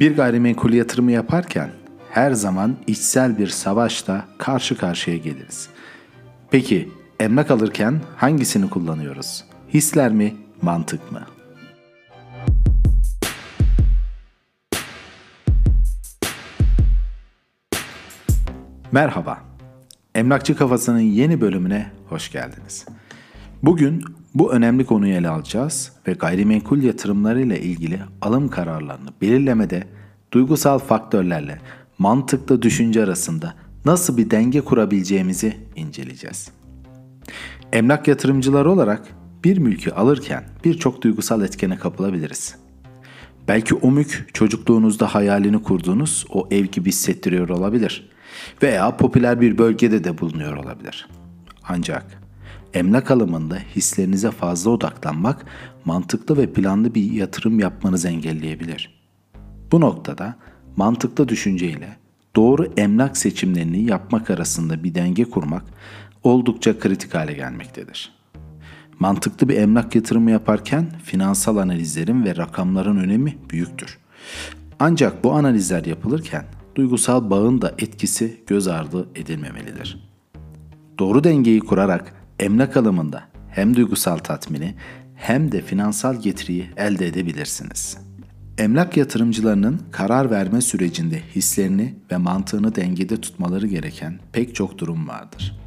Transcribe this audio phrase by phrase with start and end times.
[0.00, 1.70] Bir gayrimenkul yatırımı yaparken
[2.10, 5.68] her zaman içsel bir savaşla karşı karşıya geliriz.
[6.50, 6.88] Peki
[7.20, 9.44] emlak alırken hangisini kullanıyoruz?
[9.74, 11.35] Hisler mi, mantık mı?
[18.96, 19.38] Merhaba.
[20.14, 22.86] Emlakçı Kafası'nın yeni bölümüne hoş geldiniz.
[23.62, 29.84] Bugün bu önemli konuyu ele alacağız ve gayrimenkul yatırımlarıyla ilgili alım kararlarını belirlemede
[30.32, 31.58] duygusal faktörlerle
[31.98, 36.50] mantıklı düşünce arasında nasıl bir denge kurabileceğimizi inceleyeceğiz.
[37.72, 39.08] Emlak yatırımcıları olarak
[39.44, 42.56] bir mülkü alırken birçok duygusal etkene kapılabiliriz.
[43.48, 48.15] Belki o mülk çocukluğunuzda hayalini kurduğunuz o ev gibi hissettiriyor olabilir
[48.62, 51.08] veya popüler bir bölgede de bulunuyor olabilir.
[51.68, 52.22] Ancak
[52.74, 55.46] emlak alımında hislerinize fazla odaklanmak
[55.84, 59.02] mantıklı ve planlı bir yatırım yapmanızı engelleyebilir.
[59.72, 60.36] Bu noktada
[60.76, 61.96] mantıklı düşünceyle
[62.36, 65.62] doğru emlak seçimlerini yapmak arasında bir denge kurmak
[66.22, 68.12] oldukça kritik hale gelmektedir.
[68.98, 73.98] Mantıklı bir emlak yatırımı yaparken finansal analizlerin ve rakamların önemi büyüktür.
[74.78, 76.44] Ancak bu analizler yapılırken
[76.76, 80.08] duygusal bağın da etkisi göz ardı edilmemelidir.
[80.98, 84.74] Doğru dengeyi kurarak emlak alımında hem duygusal tatmini
[85.14, 87.98] hem de finansal getiriyi elde edebilirsiniz.
[88.58, 95.60] Emlak yatırımcılarının karar verme sürecinde hislerini ve mantığını dengede tutmaları gereken pek çok durum vardır.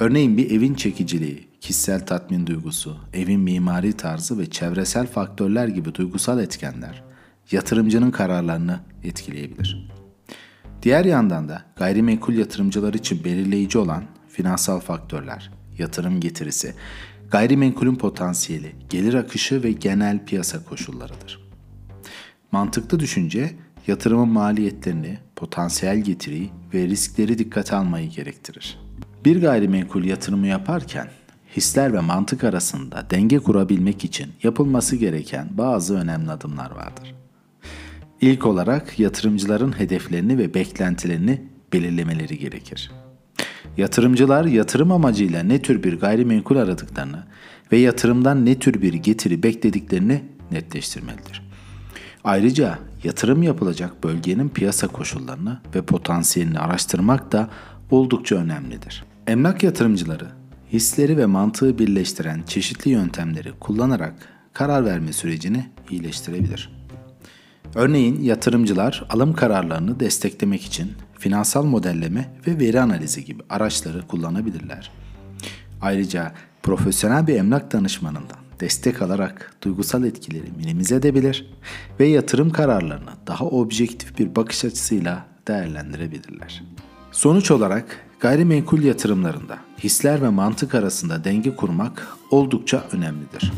[0.00, 6.40] Örneğin bir evin çekiciliği, kişisel tatmin duygusu, evin mimari tarzı ve çevresel faktörler gibi duygusal
[6.40, 7.05] etkenler
[7.50, 9.88] yatırımcının kararlarını etkileyebilir.
[10.82, 16.74] Diğer yandan da gayrimenkul yatırımcılar için belirleyici olan finansal faktörler, yatırım getirisi,
[17.30, 21.46] gayrimenkulün potansiyeli, gelir akışı ve genel piyasa koşullarıdır.
[22.52, 23.52] Mantıklı düşünce
[23.86, 28.78] yatırımın maliyetlerini, potansiyel getiriyi ve riskleri dikkate almayı gerektirir.
[29.24, 31.08] Bir gayrimenkul yatırımı yaparken
[31.56, 37.14] hisler ve mantık arasında denge kurabilmek için yapılması gereken bazı önemli adımlar vardır.
[38.20, 42.90] İlk olarak yatırımcıların hedeflerini ve beklentilerini belirlemeleri gerekir.
[43.76, 47.24] Yatırımcılar yatırım amacıyla ne tür bir gayrimenkul aradıklarını
[47.72, 51.42] ve yatırımdan ne tür bir getiri beklediklerini netleştirmelidir.
[52.24, 57.50] Ayrıca yatırım yapılacak bölgenin piyasa koşullarını ve potansiyelini araştırmak da
[57.90, 59.04] oldukça önemlidir.
[59.26, 60.26] Emlak yatırımcıları
[60.72, 64.14] hisleri ve mantığı birleştiren çeşitli yöntemleri kullanarak
[64.52, 66.85] karar verme sürecini iyileştirebilir.
[67.76, 74.90] Örneğin yatırımcılar alım kararlarını desteklemek için finansal modelleme ve veri analizi gibi araçları kullanabilirler.
[75.80, 76.32] Ayrıca
[76.62, 81.50] profesyonel bir emlak danışmanından destek alarak duygusal etkileri minimize edebilir
[82.00, 86.64] ve yatırım kararlarını daha objektif bir bakış açısıyla değerlendirebilirler.
[87.12, 93.52] Sonuç olarak gayrimenkul yatırımlarında hisler ve mantık arasında denge kurmak oldukça önemlidir.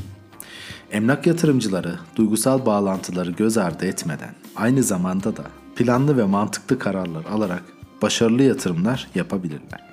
[0.93, 5.45] Emlak yatırımcıları duygusal bağlantıları göz ardı etmeden aynı zamanda da
[5.77, 7.63] planlı ve mantıklı kararlar alarak
[8.03, 9.89] başarılı yatırımlar yapabilirler.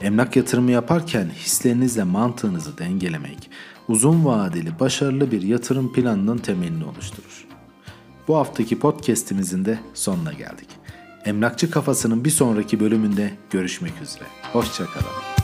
[0.00, 3.50] Emlak yatırımı yaparken hislerinizle mantığınızı dengelemek
[3.88, 7.46] uzun vadeli başarılı bir yatırım planının temelini oluşturur.
[8.28, 10.68] Bu haftaki podcast'imizin de sonuna geldik.
[11.24, 14.24] Emlakçı Kafası'nın bir sonraki bölümünde görüşmek üzere.
[14.52, 15.35] Hoşçakalın.